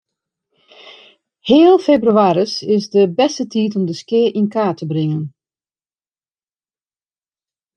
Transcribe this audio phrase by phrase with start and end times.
[1.47, 5.23] Heal febrewaris is de bêste tiid om de skea yn kaart te bringen.